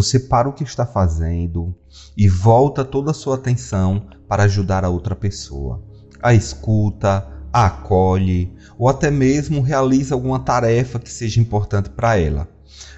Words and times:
você 0.00 0.18
para 0.18 0.48
o 0.48 0.52
que 0.52 0.64
está 0.64 0.86
fazendo 0.86 1.74
e 2.16 2.26
volta 2.26 2.82
toda 2.82 3.10
a 3.10 3.14
sua 3.14 3.34
atenção 3.34 4.06
para 4.26 4.44
ajudar 4.44 4.82
a 4.82 4.88
outra 4.88 5.14
pessoa. 5.14 5.82
A 6.22 6.32
escuta, 6.32 7.28
a 7.52 7.66
acolhe 7.66 8.54
ou 8.78 8.88
até 8.88 9.10
mesmo 9.10 9.60
realiza 9.60 10.14
alguma 10.14 10.38
tarefa 10.38 10.98
que 10.98 11.10
seja 11.10 11.38
importante 11.38 11.90
para 11.90 12.16
ela. 12.16 12.48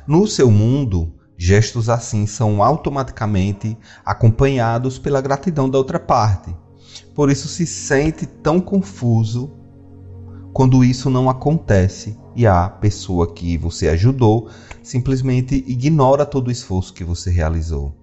No 0.06 0.28
seu 0.28 0.48
mundo, 0.48 1.12
gestos 1.36 1.88
assim 1.88 2.24
são 2.24 2.62
automaticamente 2.62 3.76
acompanhados 4.04 4.96
pela 4.96 5.20
gratidão 5.20 5.68
da 5.68 5.78
outra 5.78 5.98
parte. 5.98 6.54
Por 7.16 7.30
isso 7.30 7.48
se 7.48 7.66
sente 7.66 8.26
tão 8.26 8.60
confuso 8.60 9.50
quando 10.52 10.84
isso 10.84 11.10
não 11.10 11.28
acontece 11.28 12.16
e 12.34 12.46
a 12.46 12.68
pessoa 12.68 13.32
que 13.32 13.56
você 13.56 13.88
ajudou 13.88 14.48
simplesmente 14.82 15.64
ignora 15.66 16.26
todo 16.26 16.48
o 16.48 16.50
esforço 16.50 16.94
que 16.94 17.04
você 17.04 17.30
realizou. 17.30 17.94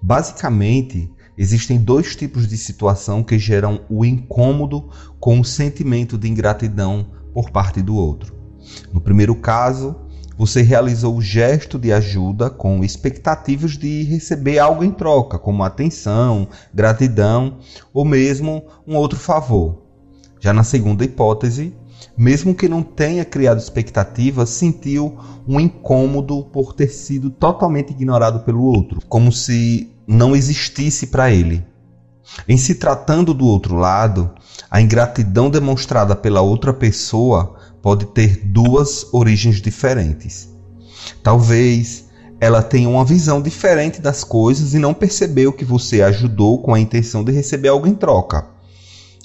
Basicamente, 0.00 1.10
existem 1.36 1.78
dois 1.78 2.14
tipos 2.14 2.46
de 2.46 2.56
situação 2.56 3.22
que 3.22 3.38
geram 3.38 3.80
o 3.88 4.04
incômodo 4.04 4.88
com 5.18 5.40
o 5.40 5.44
sentimento 5.44 6.16
de 6.16 6.28
ingratidão 6.28 7.10
por 7.32 7.50
parte 7.50 7.82
do 7.82 7.96
outro. 7.96 8.34
No 8.92 9.00
primeiro 9.00 9.34
caso, 9.34 9.96
você 10.36 10.62
realizou 10.62 11.16
o 11.16 11.20
gesto 11.20 11.78
de 11.80 11.92
ajuda 11.92 12.48
com 12.48 12.84
expectativas 12.84 13.76
de 13.76 14.04
receber 14.04 14.60
algo 14.60 14.84
em 14.84 14.92
troca, 14.92 15.36
como 15.36 15.64
atenção, 15.64 16.46
gratidão 16.72 17.58
ou 17.92 18.04
mesmo 18.04 18.64
um 18.86 18.94
outro 18.94 19.18
favor. 19.18 19.82
Já 20.38 20.52
na 20.52 20.62
segunda 20.62 21.04
hipótese, 21.04 21.74
mesmo 22.16 22.54
que 22.54 22.68
não 22.68 22.82
tenha 22.82 23.24
criado 23.24 23.58
expectativas, 23.58 24.50
sentiu 24.50 25.18
um 25.46 25.60
incômodo 25.60 26.44
por 26.44 26.72
ter 26.72 26.88
sido 26.88 27.30
totalmente 27.30 27.90
ignorado 27.90 28.40
pelo 28.40 28.62
outro, 28.62 29.00
como 29.08 29.32
se 29.32 29.90
não 30.06 30.34
existisse 30.34 31.06
para 31.08 31.30
ele. 31.30 31.64
Em 32.48 32.56
se 32.56 32.74
tratando 32.74 33.32
do 33.32 33.46
outro 33.46 33.74
lado, 33.74 34.30
a 34.70 34.80
ingratidão 34.80 35.48
demonstrada 35.48 36.14
pela 36.14 36.40
outra 36.40 36.72
pessoa 36.72 37.56
pode 37.80 38.06
ter 38.06 38.44
duas 38.44 39.06
origens 39.12 39.60
diferentes. 39.60 40.48
Talvez 41.22 42.08
ela 42.40 42.62
tenha 42.62 42.88
uma 42.88 43.04
visão 43.04 43.40
diferente 43.40 44.00
das 44.00 44.22
coisas 44.22 44.74
e 44.74 44.78
não 44.78 44.94
percebeu 44.94 45.52
que 45.52 45.64
você 45.64 46.02
ajudou 46.02 46.62
com 46.62 46.74
a 46.74 46.80
intenção 46.80 47.24
de 47.24 47.32
receber 47.32 47.68
algo 47.68 47.86
em 47.86 47.94
troca. 47.94 48.46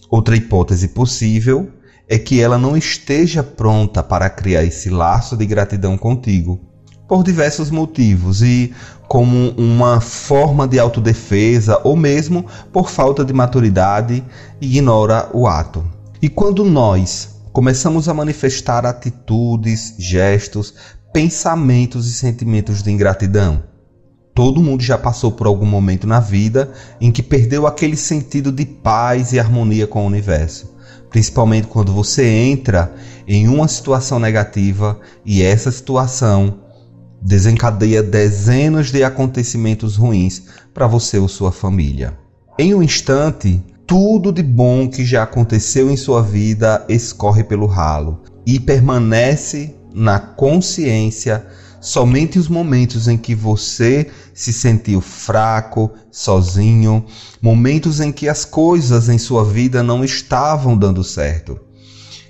Outra 0.10 0.36
hipótese 0.36 0.90
possível 0.90 1.72
é 2.14 2.20
que 2.20 2.40
ela 2.40 2.60
não 2.60 2.78
esteja 2.78 3.42
pronta 3.42 4.04
para 4.04 4.30
criar 4.30 4.64
esse 4.64 4.88
laço 4.88 5.36
de 5.36 5.48
gratidão 5.48 5.98
contigo, 5.98 6.62
por 7.08 7.24
diversos 7.24 7.72
motivos 7.72 8.44
e 8.44 8.72
como 9.08 9.50
uma 9.58 10.00
forma 10.00 10.68
de 10.68 10.78
autodefesa 10.78 11.82
ou 11.84 11.96
mesmo 11.96 12.46
por 12.72 12.92
falta 12.92 13.26
de 13.26 13.34
maturidade, 13.34 14.24
ignora 14.62 15.28
o 15.34 15.48
ato. 15.48 15.84
E 16.22 16.30
quando 16.30 16.64
nós 16.64 17.42
começamos 17.52 18.08
a 18.08 18.14
manifestar 18.14 18.86
atitudes, 18.86 19.96
gestos, 19.98 20.76
pensamentos 21.12 22.08
e 22.08 22.14
sentimentos 22.14 22.84
de 22.84 22.92
ingratidão, 22.92 23.64
Todo 24.36 24.64
mundo 24.64 24.82
já 24.82 24.98
passou 24.98 25.32
por 25.32 25.46
algum 25.46 25.68
momento 25.68 26.08
na 26.08 26.20
vida 26.20 26.72
em 27.00 27.12
que 27.12 27.22
perdeu 27.22 27.68
aquele 27.68 27.96
sentido 27.96 28.52
de 28.52 28.66
paz 28.66 29.32
e 29.32 29.40
harmonia 29.40 29.86
com 29.86 30.02
o 30.02 30.08
universo 30.08 30.73
principalmente 31.14 31.68
quando 31.68 31.94
você 31.94 32.26
entra 32.26 32.92
em 33.28 33.48
uma 33.48 33.68
situação 33.68 34.20
negativa 34.20 35.00
e 35.24 35.44
essa 35.44 35.72
situação 35.72 36.56
desencadeia 37.22 38.02
dezenas 38.02 38.92
de 38.92 39.04
acontecimentos 39.04 39.96
ruins 39.96 40.42
para 40.74 40.88
você 40.88 41.20
ou 41.20 41.28
sua 41.28 41.52
família. 41.52 42.18
Em 42.58 42.74
um 42.74 42.82
instante, 42.82 43.64
tudo 43.86 44.32
de 44.32 44.42
bom 44.42 44.90
que 44.90 45.06
já 45.06 45.22
aconteceu 45.22 45.92
em 45.92 45.96
sua 45.96 46.24
vida 46.24 46.84
escorre 46.90 47.44
pelo 47.44 47.68
ralo 47.68 48.24
e 48.44 48.60
permanece 48.60 49.76
na 49.94 50.20
consciência 50.20 51.46
somente 51.84 52.40
os 52.40 52.48
momentos 52.48 53.10
em 53.10 53.18
que 53.18 53.36
você 53.36 54.08
se 54.34 54.54
sentiu 54.54 55.02
fraco, 55.02 55.92
sozinho, 56.10 57.06
momentos 57.42 58.00
em 58.00 58.10
que 58.10 58.30
as 58.30 58.46
coisas 58.46 59.10
em 59.10 59.18
sua 59.18 59.44
vida 59.44 59.84
não 59.84 60.02
estavam 60.02 60.78
dando 60.78 61.04
certo. 61.04 61.60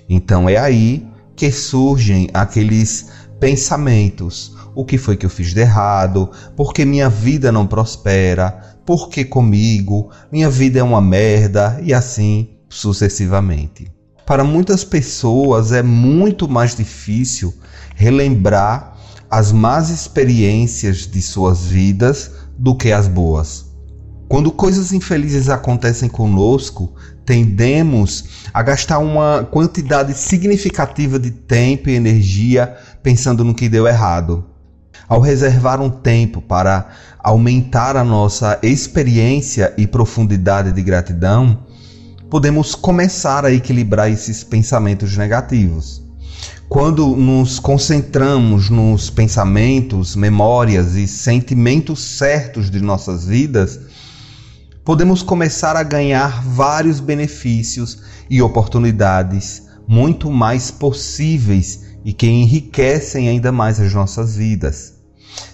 Então 0.08 0.48
é 0.48 0.56
aí 0.56 1.06
que 1.36 1.52
surgem 1.52 2.28
aqueles 2.34 3.06
pensamentos: 3.38 4.56
o 4.74 4.84
que 4.84 4.98
foi 4.98 5.16
que 5.16 5.24
eu 5.24 5.30
fiz 5.30 5.54
de 5.54 5.60
errado? 5.60 6.32
Por 6.56 6.74
que 6.74 6.84
minha 6.84 7.08
vida 7.08 7.52
não 7.52 7.64
prospera? 7.64 8.76
Por 8.84 9.08
que 9.08 9.24
comigo? 9.24 10.10
Minha 10.32 10.50
vida 10.50 10.80
é 10.80 10.82
uma 10.82 11.00
merda 11.00 11.80
e 11.80 11.94
assim 11.94 12.50
sucessivamente. 12.68 13.86
Para 14.26 14.42
muitas 14.42 14.82
pessoas 14.82 15.70
é 15.70 15.82
muito 15.82 16.48
mais 16.48 16.74
difícil 16.74 17.54
relembrar 17.94 18.93
as 19.36 19.50
más 19.50 19.90
experiências 19.90 21.10
de 21.10 21.20
suas 21.20 21.64
vidas 21.64 22.30
do 22.56 22.72
que 22.76 22.92
as 22.92 23.08
boas. 23.08 23.64
Quando 24.28 24.52
coisas 24.52 24.92
infelizes 24.92 25.48
acontecem 25.48 26.08
conosco, 26.08 26.94
tendemos 27.26 28.46
a 28.54 28.62
gastar 28.62 29.00
uma 29.00 29.42
quantidade 29.42 30.14
significativa 30.14 31.18
de 31.18 31.32
tempo 31.32 31.90
e 31.90 31.96
energia 31.96 32.76
pensando 33.02 33.42
no 33.42 33.56
que 33.56 33.68
deu 33.68 33.88
errado. 33.88 34.44
Ao 35.08 35.18
reservar 35.18 35.82
um 35.82 35.90
tempo 35.90 36.40
para 36.40 36.90
aumentar 37.18 37.96
a 37.96 38.04
nossa 38.04 38.60
experiência 38.62 39.74
e 39.76 39.84
profundidade 39.84 40.70
de 40.70 40.80
gratidão, 40.80 41.66
podemos 42.30 42.76
começar 42.76 43.44
a 43.44 43.52
equilibrar 43.52 44.08
esses 44.08 44.44
pensamentos 44.44 45.16
negativos. 45.16 46.03
Quando 46.68 47.14
nos 47.14 47.58
concentramos 47.58 48.70
nos 48.70 49.10
pensamentos, 49.10 50.16
memórias 50.16 50.94
e 50.94 51.06
sentimentos 51.06 52.00
certos 52.00 52.70
de 52.70 52.80
nossas 52.80 53.26
vidas, 53.26 53.78
podemos 54.84 55.22
começar 55.22 55.76
a 55.76 55.82
ganhar 55.82 56.44
vários 56.44 57.00
benefícios 57.00 57.98
e 58.28 58.42
oportunidades 58.42 59.62
muito 59.86 60.30
mais 60.30 60.70
possíveis 60.70 61.80
e 62.04 62.12
que 62.12 62.26
enriquecem 62.26 63.28
ainda 63.28 63.50
mais 63.50 63.80
as 63.80 63.92
nossas 63.94 64.36
vidas. 64.36 64.94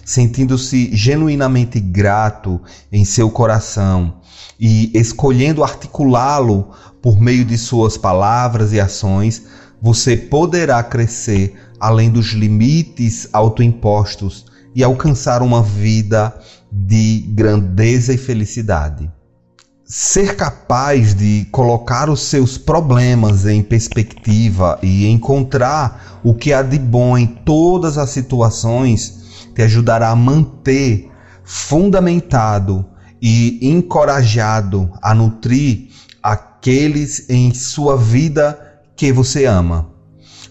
Sentindo-se 0.03 0.95
genuinamente 0.95 1.79
grato 1.79 2.59
em 2.91 3.05
seu 3.05 3.29
coração 3.29 4.15
e 4.59 4.91
escolhendo 4.93 5.63
articulá-lo 5.63 6.71
por 7.01 7.19
meio 7.19 7.43
de 7.43 7.57
suas 7.57 7.97
palavras 7.97 8.73
e 8.73 8.79
ações, 8.79 9.43
você 9.81 10.15
poderá 10.15 10.83
crescer 10.83 11.55
além 11.79 12.11
dos 12.11 12.27
limites 12.27 13.27
autoimpostos 13.33 14.45
e 14.75 14.83
alcançar 14.83 15.41
uma 15.41 15.63
vida 15.63 16.33
de 16.71 17.25
grandeza 17.29 18.13
e 18.13 18.17
felicidade. 18.17 19.11
Ser 19.83 20.37
capaz 20.37 21.13
de 21.13 21.45
colocar 21.51 22.09
os 22.09 22.21
seus 22.21 22.57
problemas 22.57 23.45
em 23.45 23.61
perspectiva 23.61 24.79
e 24.81 25.07
encontrar 25.07 26.21
o 26.23 26.33
que 26.33 26.53
há 26.53 26.61
de 26.61 26.79
bom 26.79 27.17
em 27.17 27.25
todas 27.25 27.97
as 27.97 28.11
situações 28.11 29.49
te 29.53 29.61
ajudará 29.63 30.11
a 30.11 30.15
manter 30.15 31.11
fundamentado 31.43 32.85
e 33.21 33.59
encorajado 33.61 34.89
a 35.01 35.13
nutrir 35.13 35.89
aqueles 36.23 37.29
em 37.29 37.53
sua 37.53 37.97
vida 37.97 38.70
que 39.01 39.11
você 39.11 39.45
ama. 39.45 39.89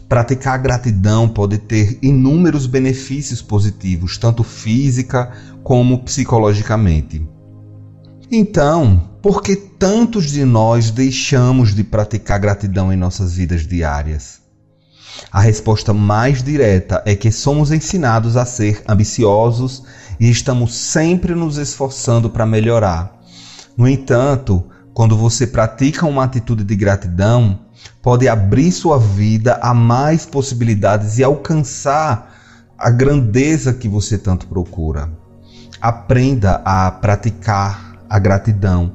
Praticar 0.08 0.54
a 0.54 0.58
gratidão 0.58 1.28
pode 1.28 1.56
ter 1.56 2.00
inúmeros 2.02 2.66
benefícios 2.66 3.40
positivos, 3.40 4.18
tanto 4.18 4.42
física 4.42 5.30
como 5.62 6.02
psicologicamente. 6.02 7.24
Então, 8.28 9.08
por 9.22 9.40
que 9.40 9.54
tantos 9.54 10.32
de 10.32 10.44
nós 10.44 10.90
deixamos 10.90 11.72
de 11.72 11.84
praticar 11.84 12.40
gratidão 12.40 12.92
em 12.92 12.96
nossas 12.96 13.34
vidas 13.34 13.64
diárias? 13.68 14.40
A 15.30 15.40
resposta 15.40 15.94
mais 15.94 16.42
direta 16.42 17.00
é 17.06 17.14
que 17.14 17.30
somos 17.30 17.70
ensinados 17.70 18.36
a 18.36 18.44
ser 18.44 18.82
ambiciosos 18.88 19.84
e 20.18 20.28
estamos 20.28 20.74
sempre 20.74 21.36
nos 21.36 21.56
esforçando 21.56 22.28
para 22.28 22.44
melhorar. 22.44 23.16
No 23.76 23.86
entanto, 23.86 24.64
quando 25.00 25.16
você 25.16 25.46
pratica 25.46 26.04
uma 26.04 26.24
atitude 26.24 26.62
de 26.62 26.76
gratidão, 26.76 27.60
pode 28.02 28.28
abrir 28.28 28.70
sua 28.70 28.98
vida 28.98 29.58
a 29.62 29.72
mais 29.72 30.26
possibilidades 30.26 31.16
e 31.16 31.24
alcançar 31.24 32.34
a 32.76 32.90
grandeza 32.90 33.72
que 33.72 33.88
você 33.88 34.18
tanto 34.18 34.46
procura. 34.46 35.10
Aprenda 35.80 36.60
a 36.66 36.90
praticar 36.90 37.96
a 38.10 38.18
gratidão 38.18 38.92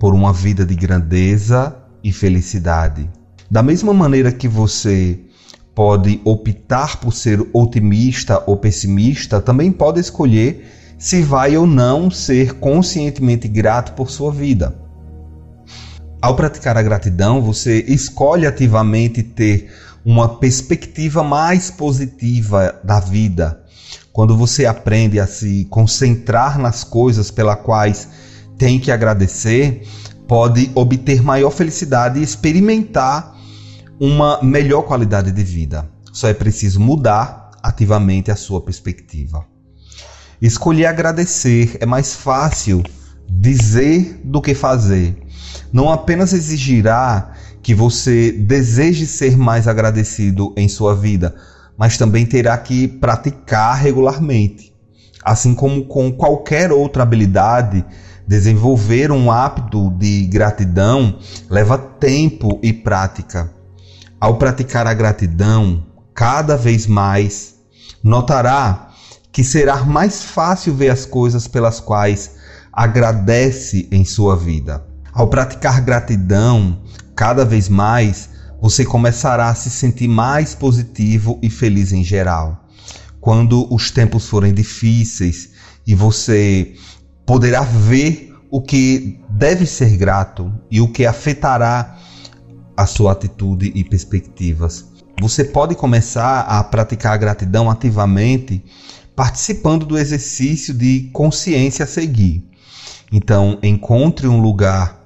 por 0.00 0.14
uma 0.14 0.32
vida 0.32 0.64
de 0.64 0.74
grandeza 0.74 1.76
e 2.02 2.10
felicidade. 2.10 3.10
Da 3.50 3.62
mesma 3.62 3.92
maneira 3.92 4.32
que 4.32 4.48
você 4.48 5.20
pode 5.74 6.22
optar 6.24 6.96
por 6.96 7.12
ser 7.12 7.46
otimista 7.52 8.42
ou 8.46 8.56
pessimista, 8.56 9.42
também 9.42 9.70
pode 9.70 10.00
escolher 10.00 10.94
se 10.98 11.20
vai 11.20 11.54
ou 11.54 11.66
não 11.66 12.10
ser 12.10 12.54
conscientemente 12.54 13.46
grato 13.46 13.92
por 13.92 14.10
sua 14.10 14.32
vida. 14.32 14.83
Ao 16.24 16.34
praticar 16.34 16.74
a 16.78 16.82
gratidão, 16.82 17.42
você 17.42 17.84
escolhe 17.86 18.46
ativamente 18.46 19.22
ter 19.22 19.70
uma 20.02 20.38
perspectiva 20.38 21.22
mais 21.22 21.70
positiva 21.70 22.80
da 22.82 22.98
vida. 22.98 23.60
Quando 24.10 24.34
você 24.34 24.64
aprende 24.64 25.20
a 25.20 25.26
se 25.26 25.66
concentrar 25.66 26.58
nas 26.58 26.82
coisas 26.82 27.30
pelas 27.30 27.60
quais 27.60 28.08
tem 28.56 28.80
que 28.80 28.90
agradecer, 28.90 29.86
pode 30.26 30.70
obter 30.74 31.22
maior 31.22 31.50
felicidade 31.50 32.18
e 32.18 32.22
experimentar 32.22 33.36
uma 34.00 34.42
melhor 34.42 34.80
qualidade 34.84 35.30
de 35.30 35.44
vida. 35.44 35.86
Só 36.10 36.26
é 36.26 36.32
preciso 36.32 36.80
mudar 36.80 37.50
ativamente 37.62 38.30
a 38.30 38.36
sua 38.36 38.62
perspectiva. 38.62 39.44
Escolher 40.40 40.86
agradecer 40.86 41.76
é 41.80 41.84
mais 41.84 42.14
fácil 42.14 42.82
dizer 43.28 44.22
do 44.24 44.40
que 44.40 44.54
fazer. 44.54 45.23
Não 45.74 45.90
apenas 45.90 46.32
exigirá 46.32 47.32
que 47.60 47.74
você 47.74 48.30
deseje 48.30 49.08
ser 49.08 49.36
mais 49.36 49.66
agradecido 49.66 50.54
em 50.56 50.68
sua 50.68 50.94
vida, 50.94 51.34
mas 51.76 51.98
também 51.98 52.24
terá 52.24 52.56
que 52.56 52.86
praticar 52.86 53.76
regularmente. 53.76 54.72
Assim 55.24 55.52
como 55.52 55.84
com 55.86 56.12
qualquer 56.12 56.70
outra 56.70 57.02
habilidade, 57.02 57.84
desenvolver 58.24 59.10
um 59.10 59.32
hábito 59.32 59.90
de 59.98 60.28
gratidão 60.28 61.18
leva 61.50 61.76
tempo 61.76 62.60
e 62.62 62.72
prática. 62.72 63.50
Ao 64.20 64.36
praticar 64.36 64.86
a 64.86 64.94
gratidão, 64.94 65.84
cada 66.14 66.56
vez 66.56 66.86
mais, 66.86 67.56
notará 68.00 68.90
que 69.32 69.42
será 69.42 69.82
mais 69.82 70.22
fácil 70.22 70.72
ver 70.72 70.90
as 70.90 71.04
coisas 71.04 71.48
pelas 71.48 71.80
quais 71.80 72.36
agradece 72.72 73.88
em 73.90 74.04
sua 74.04 74.36
vida. 74.36 74.93
Ao 75.14 75.28
praticar 75.28 75.80
gratidão, 75.80 76.82
cada 77.14 77.44
vez 77.44 77.68
mais, 77.68 78.30
você 78.60 78.84
começará 78.84 79.48
a 79.48 79.54
se 79.54 79.70
sentir 79.70 80.08
mais 80.08 80.56
positivo 80.56 81.38
e 81.40 81.48
feliz 81.48 81.92
em 81.92 82.02
geral. 82.02 82.66
Quando 83.20 83.72
os 83.72 83.92
tempos 83.92 84.28
forem 84.28 84.52
difíceis 84.52 85.50
e 85.86 85.94
você 85.94 86.74
poderá 87.24 87.60
ver 87.60 88.34
o 88.50 88.60
que 88.60 89.20
deve 89.30 89.66
ser 89.66 89.96
grato 89.96 90.52
e 90.68 90.80
o 90.80 90.88
que 90.88 91.06
afetará 91.06 91.96
a 92.76 92.84
sua 92.84 93.12
atitude 93.12 93.70
e 93.72 93.84
perspectivas. 93.84 94.84
Você 95.20 95.44
pode 95.44 95.76
começar 95.76 96.40
a 96.40 96.64
praticar 96.64 97.12
a 97.12 97.16
gratidão 97.16 97.70
ativamente 97.70 98.64
participando 99.14 99.86
do 99.86 99.96
exercício 99.96 100.74
de 100.74 101.08
consciência 101.12 101.84
a 101.84 101.86
seguir. 101.86 102.44
Então, 103.12 103.60
encontre 103.62 104.26
um 104.26 104.40
lugar 104.40 105.03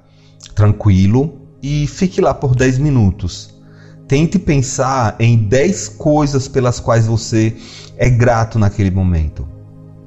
tranquilo 0.58 1.38
e 1.62 1.86
fique 1.86 2.20
lá 2.20 2.34
por 2.34 2.56
10 2.56 2.78
minutos. 2.78 3.54
Tente 4.08 4.40
pensar 4.40 5.14
em 5.20 5.38
10 5.38 5.90
coisas 5.90 6.48
pelas 6.48 6.80
quais 6.80 7.06
você 7.06 7.56
é 7.96 8.10
grato 8.10 8.58
naquele 8.58 8.90
momento. 8.90 9.46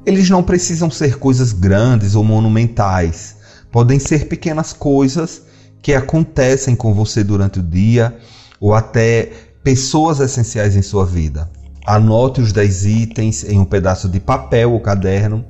Eles 0.05 0.29
não 0.29 0.43
precisam 0.43 0.91
ser 0.91 1.17
coisas 1.17 1.53
grandes 1.53 2.15
ou 2.15 2.23
monumentais. 2.25 3.37
Podem 3.71 3.97
ser 3.97 4.27
pequenas 4.27 4.73
coisas 4.73 5.43
que 5.81 5.93
acontecem 5.93 6.75
com 6.75 6.93
você 6.93 7.23
durante 7.23 7.59
o 7.59 7.63
dia 7.63 8.13
ou 8.59 8.73
até 8.73 9.31
pessoas 9.63 10.19
essenciais 10.19 10.75
em 10.75 10.81
sua 10.81 11.05
vida. 11.05 11.49
Anote 11.85 12.41
os 12.41 12.51
10 12.51 12.85
itens 12.85 13.45
em 13.45 13.57
um 13.57 13.65
pedaço 13.65 14.09
de 14.09 14.19
papel 14.19 14.73
ou 14.73 14.81
caderno 14.81 15.45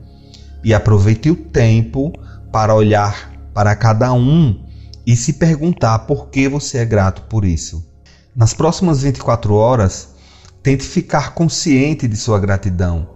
e 0.63 0.75
aproveite 0.75 1.31
o 1.31 1.35
tempo 1.35 2.13
para 2.51 2.75
olhar 2.75 3.31
para 3.51 3.75
cada 3.75 4.13
um 4.13 4.69
e 5.11 5.15
se 5.17 5.33
perguntar 5.33 5.99
por 5.99 6.29
que 6.29 6.47
você 6.47 6.77
é 6.77 6.85
grato 6.85 7.23
por 7.23 7.43
isso. 7.43 7.85
Nas 8.33 8.53
próximas 8.53 9.01
24 9.01 9.53
horas, 9.53 10.07
tente 10.63 10.85
ficar 10.85 11.33
consciente 11.33 12.07
de 12.07 12.15
sua 12.15 12.39
gratidão. 12.39 13.09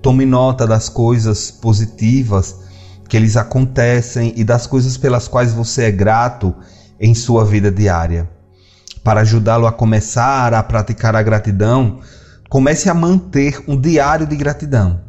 Tome 0.00 0.24
nota 0.24 0.68
das 0.68 0.88
coisas 0.88 1.50
positivas 1.50 2.60
que 3.08 3.18
lhes 3.18 3.36
acontecem 3.36 4.32
e 4.36 4.44
das 4.44 4.68
coisas 4.68 4.96
pelas 4.96 5.26
quais 5.26 5.52
você 5.52 5.86
é 5.86 5.90
grato 5.90 6.54
em 7.00 7.12
sua 7.12 7.44
vida 7.44 7.72
diária. 7.72 8.30
Para 9.02 9.22
ajudá-lo 9.22 9.66
a 9.66 9.72
começar 9.72 10.54
a 10.54 10.62
praticar 10.62 11.16
a 11.16 11.24
gratidão, 11.24 11.98
comece 12.48 12.88
a 12.88 12.94
manter 12.94 13.60
um 13.66 13.76
diário 13.76 14.28
de 14.28 14.36
gratidão. 14.36 15.00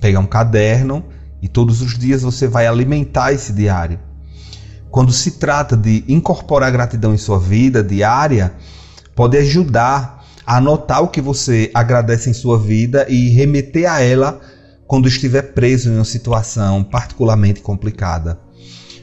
Pega 0.00 0.18
um 0.18 0.26
caderno 0.26 1.04
e 1.40 1.46
todos 1.46 1.80
os 1.80 1.96
dias 1.96 2.22
você 2.22 2.48
vai 2.48 2.66
alimentar 2.66 3.32
esse 3.32 3.52
diário. 3.52 4.00
Quando 4.96 5.12
se 5.12 5.32
trata 5.32 5.76
de 5.76 6.02
incorporar 6.08 6.72
gratidão 6.72 7.12
em 7.12 7.18
sua 7.18 7.38
vida 7.38 7.84
diária, 7.84 8.54
pode 9.14 9.36
ajudar 9.36 10.24
a 10.46 10.56
anotar 10.56 11.02
o 11.02 11.08
que 11.08 11.20
você 11.20 11.70
agradece 11.74 12.30
em 12.30 12.32
sua 12.32 12.58
vida 12.58 13.04
e 13.06 13.28
remeter 13.28 13.92
a 13.92 14.00
ela 14.00 14.40
quando 14.86 15.06
estiver 15.06 15.52
preso 15.52 15.90
em 15.90 15.96
uma 15.96 16.04
situação 16.06 16.82
particularmente 16.82 17.60
complicada. 17.60 18.40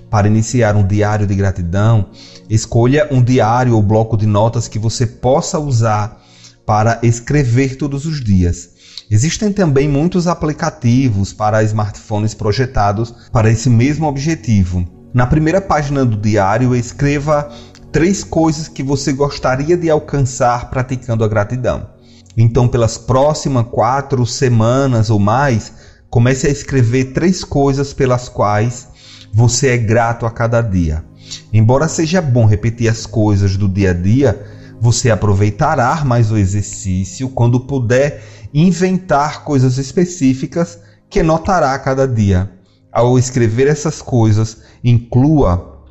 Para 0.10 0.26
iniciar 0.26 0.76
um 0.76 0.82
diário 0.82 1.28
de 1.28 1.36
gratidão, 1.36 2.10
escolha 2.50 3.08
um 3.12 3.22
diário 3.22 3.76
ou 3.76 3.84
bloco 3.84 4.18
de 4.18 4.26
notas 4.26 4.68
que 4.68 4.80
você 4.80 5.06
possa 5.06 5.60
usar 5.60 6.20
para 6.66 6.98
escrever 7.04 7.76
todos 7.76 8.08
os 8.08 8.20
dias. 8.20 8.72
Existem 9.12 9.54
também 9.54 9.88
muitos 9.88 10.26
aplicativos 10.26 11.32
para 11.32 11.62
smartphones 11.62 12.34
projetados 12.34 13.14
para 13.32 13.52
esse 13.52 13.70
mesmo 13.70 14.08
objetivo. 14.08 15.03
Na 15.14 15.28
primeira 15.28 15.62
página 15.62 16.04
do 16.04 16.18
diário, 16.18 16.76
escreva 16.76 17.48
três 17.92 18.24
coisas 18.24 18.68
que 18.68 18.82
você 18.82 19.14
gostaria 19.14 19.78
de 19.78 19.88
alcançar 19.88 20.72
praticando 20.72 21.24
a 21.24 21.28
gratidão. 21.28 21.88
Então, 22.36 22.68
pelas 22.68 22.98
próximas 22.98 23.68
quatro 23.70 24.26
semanas 24.26 25.12
ou 25.12 25.20
mais, 25.20 25.72
comece 26.10 26.48
a 26.48 26.50
escrever 26.50 27.14
três 27.14 27.44
coisas 27.44 27.94
pelas 27.94 28.28
quais 28.28 28.88
você 29.32 29.68
é 29.68 29.78
grato 29.78 30.26
a 30.26 30.32
cada 30.32 30.62
dia. 30.62 31.06
Embora 31.54 31.88
seja 31.88 32.20
bom 32.20 32.48
repetir 32.48 32.90
as 32.90 33.06
coisas 33.06 33.56
do 33.56 33.70
dia 33.70 33.92
a 33.92 33.94
dia, 33.94 34.44
você 34.82 35.12
aproveitará 35.12 36.04
mais 36.04 36.32
o 36.32 36.38
exercício 36.38 37.30
quando 37.30 37.60
puder 37.60 38.24
inventar 38.52 39.44
coisas 39.44 39.78
específicas 39.78 40.80
que 41.08 41.22
notará 41.22 41.76
a 41.76 41.80
cada 41.80 42.08
dia. 42.08 42.53
Ao 42.94 43.18
escrever 43.18 43.68
essas 43.68 44.04
coisas, 44.04 44.60
inclua 44.84 45.82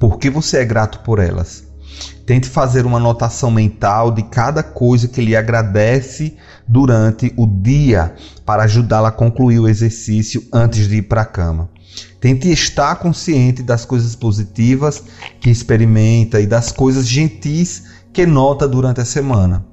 por 0.00 0.18
que 0.18 0.28
você 0.28 0.58
é 0.58 0.64
grato 0.64 0.98
por 1.00 1.20
elas. 1.20 1.62
Tente 2.26 2.48
fazer 2.48 2.86
uma 2.86 2.96
anotação 2.96 3.52
mental 3.52 4.10
de 4.10 4.24
cada 4.24 4.60
coisa 4.60 5.06
que 5.06 5.20
lhe 5.20 5.36
agradece 5.36 6.36
durante 6.66 7.32
o 7.36 7.46
dia 7.46 8.16
para 8.44 8.64
ajudá-la 8.64 9.10
a 9.10 9.12
concluir 9.12 9.60
o 9.60 9.68
exercício 9.68 10.42
antes 10.52 10.88
de 10.88 10.96
ir 10.96 11.02
para 11.02 11.20
a 11.20 11.26
cama. 11.26 11.70
Tente 12.20 12.50
estar 12.50 12.96
consciente 12.96 13.62
das 13.62 13.84
coisas 13.84 14.16
positivas 14.16 15.04
que 15.40 15.50
experimenta 15.50 16.40
e 16.40 16.46
das 16.46 16.72
coisas 16.72 17.06
gentis 17.06 17.84
que 18.12 18.26
nota 18.26 18.66
durante 18.66 19.00
a 19.00 19.04
semana. 19.04 19.64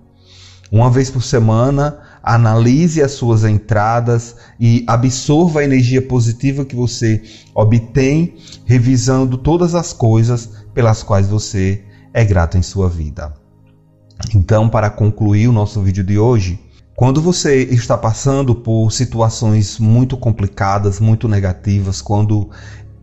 Uma 0.72 0.92
vez 0.92 1.10
por 1.10 1.24
semana, 1.24 1.98
analise 2.24 3.02
as 3.02 3.12
suas 3.12 3.44
entradas 3.44 4.36
e 4.60 4.84
absorva 4.88 5.60
a 5.62 5.64
energia 5.64 6.02
positiva 6.02 6.66
que 6.66 6.76
você 6.76 7.22
obtém, 7.54 8.36
revisando 8.66 9.38
todas 9.38 9.76
as 9.76 9.92
coisas 9.94 10.50
pelas 10.74 11.04
quais 11.04 11.28
você 11.28 11.84
é 12.14 12.24
grato 12.24 12.58
em 12.58 12.62
sua 12.62 12.90
vida. 12.90 13.34
Então, 14.36 14.70
para 14.70 14.90
concluir 14.90 15.48
o 15.48 15.52
nosso 15.52 15.82
vídeo 15.82 16.04
de 16.04 16.20
hoje, 16.20 16.60
quando 16.96 17.22
você 17.22 17.64
está 17.64 17.98
passando 17.98 18.54
por 18.54 18.92
situações 18.92 19.80
muito 19.80 20.16
complicadas, 20.16 21.00
muito 21.00 21.28
negativas, 21.28 22.02
quando 22.02 22.50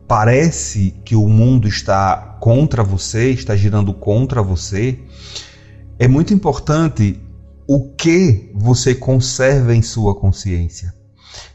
parece 0.07 0.95
que 1.05 1.17
o 1.17 1.29
mundo 1.29 1.67
está 1.67 2.17
contra 2.41 2.85
você, 2.85 3.31
está 3.31 3.57
girando 3.57 3.93
contra 3.93 4.41
você, 4.41 5.01
é 5.99 6.07
muito 6.07 6.33
importante 6.33 7.21
o 7.71 7.91
que 7.91 8.51
você 8.55 8.95
conserva 8.95 9.75
em 9.75 9.83
sua 9.83 10.15
consciência. 10.15 10.95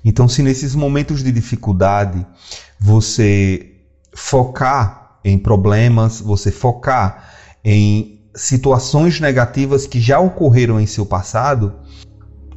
Então, 0.05 0.27
se 0.27 0.43
nesses 0.43 0.75
momentos 0.75 1.23
de 1.23 1.31
dificuldade 1.31 2.23
você 2.79 3.77
focar 4.13 5.17
em 5.25 5.39
problemas, 5.39 6.21
você 6.21 6.51
focar 6.51 7.33
em 7.65 8.21
situações 8.35 9.19
negativas 9.19 9.87
que 9.87 9.99
já 9.99 10.19
ocorreram 10.19 10.79
em 10.79 10.85
seu 10.85 11.03
passado, 11.03 11.79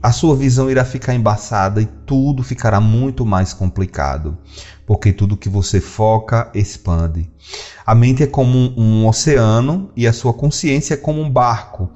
a 0.02 0.12
sua 0.12 0.36
visão 0.36 0.70
irá 0.70 0.84
ficar 0.84 1.14
embaçada 1.14 1.80
e 1.80 1.86
tudo 1.86 2.42
ficará 2.42 2.78
muito 2.78 3.24
mais 3.24 3.54
complicado, 3.54 4.36
porque 4.84 5.14
tudo 5.14 5.36
que 5.36 5.48
você 5.48 5.80
foca 5.80 6.50
expande. 6.54 7.30
A 7.86 7.94
mente 7.94 8.22
é 8.22 8.26
como 8.26 8.58
um, 8.58 8.74
um 8.76 9.08
oceano 9.08 9.90
e 9.96 10.06
a 10.06 10.12
sua 10.12 10.34
consciência 10.34 10.92
é 10.92 10.96
como 10.98 11.22
um 11.22 11.30
barco. 11.30 11.90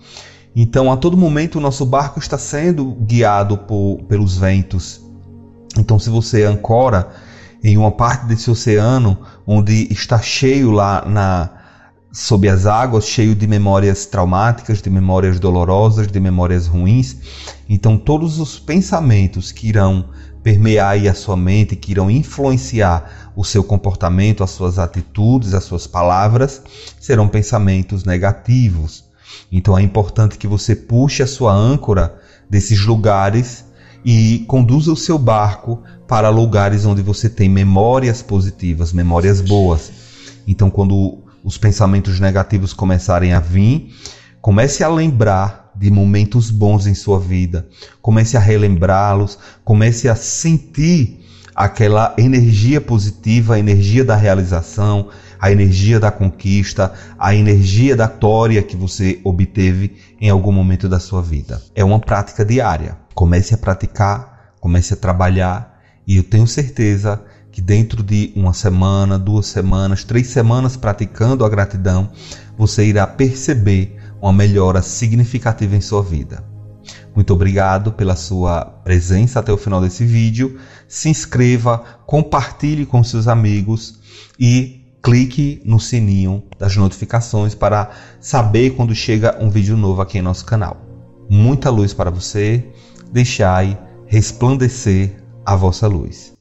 Então, 0.54 0.90
a 0.90 0.96
todo 0.96 1.16
momento, 1.16 1.58
o 1.58 1.60
nosso 1.60 1.86
barco 1.86 2.18
está 2.18 2.36
sendo 2.36 2.84
guiado 2.84 3.56
por, 3.56 4.02
pelos 4.08 4.36
ventos. 4.36 5.00
Então, 5.78 5.98
se 5.98 6.10
você 6.10 6.44
ancora 6.44 7.08
em 7.62 7.76
uma 7.76 7.92
parte 7.92 8.26
desse 8.26 8.50
oceano 8.50 9.18
onde 9.46 9.86
está 9.92 10.20
cheio 10.20 10.70
lá 10.70 11.04
na 11.06 11.50
sob 12.12 12.48
as 12.48 12.66
águas, 12.66 13.06
cheio 13.06 13.36
de 13.36 13.46
memórias 13.46 14.04
traumáticas, 14.04 14.82
de 14.82 14.90
memórias 14.90 15.38
dolorosas, 15.38 16.08
de 16.08 16.18
memórias 16.18 16.66
ruins, 16.66 17.16
então 17.68 17.96
todos 17.96 18.40
os 18.40 18.58
pensamentos 18.58 19.52
que 19.52 19.68
irão 19.68 20.06
permear 20.42 20.96
a 21.06 21.14
sua 21.14 21.36
mente, 21.36 21.76
que 21.76 21.92
irão 21.92 22.10
influenciar 22.10 23.32
o 23.36 23.44
seu 23.44 23.62
comportamento, 23.62 24.42
as 24.42 24.50
suas 24.50 24.78
atitudes, 24.78 25.54
as 25.54 25.64
suas 25.64 25.86
palavras, 25.86 26.62
serão 26.98 27.28
pensamentos 27.28 28.04
negativos. 28.04 29.09
Então 29.50 29.76
é 29.76 29.82
importante 29.82 30.38
que 30.38 30.46
você 30.46 30.74
puxe 30.74 31.22
a 31.22 31.26
sua 31.26 31.52
âncora 31.52 32.14
desses 32.48 32.84
lugares 32.84 33.64
e 34.04 34.44
conduza 34.48 34.92
o 34.92 34.96
seu 34.96 35.18
barco 35.18 35.82
para 36.08 36.28
lugares 36.30 36.84
onde 36.84 37.02
você 37.02 37.28
tem 37.28 37.48
memórias 37.48 38.22
positivas, 38.22 38.92
memórias 38.92 39.40
boas. 39.40 39.92
Então, 40.46 40.70
quando 40.70 41.22
os 41.44 41.56
pensamentos 41.56 42.18
negativos 42.18 42.72
começarem 42.72 43.32
a 43.32 43.40
vir, 43.40 43.94
comece 44.40 44.82
a 44.82 44.88
lembrar 44.88 45.70
de 45.76 45.90
momentos 45.90 46.50
bons 46.50 46.86
em 46.86 46.94
sua 46.94 47.18
vida, 47.18 47.68
comece 48.02 48.36
a 48.36 48.40
relembrá-los, 48.40 49.38
comece 49.64 50.08
a 50.08 50.16
sentir 50.16 51.19
aquela 51.54 52.14
energia 52.16 52.80
positiva, 52.80 53.54
a 53.54 53.58
energia 53.58 54.04
da 54.04 54.16
realização, 54.16 55.08
a 55.40 55.50
energia 55.50 55.98
da 55.98 56.10
conquista, 56.10 56.92
a 57.18 57.34
energia 57.34 57.96
da 57.96 58.06
vitória 58.06 58.62
que 58.62 58.76
você 58.76 59.20
obteve 59.24 59.96
em 60.20 60.28
algum 60.28 60.52
momento 60.52 60.88
da 60.88 61.00
sua 61.00 61.22
vida. 61.22 61.62
É 61.74 61.82
uma 61.82 61.98
prática 61.98 62.44
diária. 62.44 62.96
Comece 63.14 63.54
a 63.54 63.58
praticar, 63.58 64.52
comece 64.60 64.92
a 64.94 64.96
trabalhar 64.96 65.80
e 66.06 66.16
eu 66.16 66.22
tenho 66.22 66.46
certeza 66.46 67.20
que 67.50 67.60
dentro 67.60 68.02
de 68.02 68.32
uma 68.36 68.52
semana, 68.52 69.18
duas 69.18 69.46
semanas, 69.46 70.04
três 70.04 70.28
semanas 70.28 70.76
praticando 70.76 71.44
a 71.44 71.48
gratidão, 71.48 72.10
você 72.56 72.84
irá 72.84 73.06
perceber 73.06 73.96
uma 74.20 74.32
melhora 74.32 74.82
significativa 74.82 75.74
em 75.74 75.80
sua 75.80 76.02
vida. 76.02 76.49
Muito 77.14 77.32
obrigado 77.32 77.92
pela 77.92 78.14
sua 78.14 78.64
presença 78.64 79.40
até 79.40 79.52
o 79.52 79.56
final 79.56 79.80
desse 79.80 80.04
vídeo. 80.04 80.58
Se 80.88 81.08
inscreva, 81.08 81.78
compartilhe 82.06 82.86
com 82.86 83.02
seus 83.02 83.26
amigos 83.26 83.98
e 84.38 84.80
clique 85.02 85.60
no 85.64 85.80
sininho 85.80 86.42
das 86.58 86.76
notificações 86.76 87.54
para 87.54 87.90
saber 88.20 88.70
quando 88.70 88.94
chega 88.94 89.36
um 89.40 89.50
vídeo 89.50 89.76
novo 89.76 90.00
aqui 90.02 90.18
em 90.18 90.22
nosso 90.22 90.44
canal. 90.44 90.76
Muita 91.28 91.70
luz 91.70 91.94
para 91.94 92.10
você, 92.10 92.64
deixai 93.12 93.78
resplandecer 94.06 95.22
a 95.44 95.56
vossa 95.56 95.86
luz. 95.86 96.39